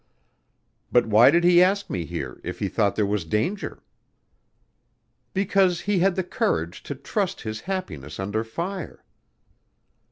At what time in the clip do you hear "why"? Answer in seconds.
1.05-1.29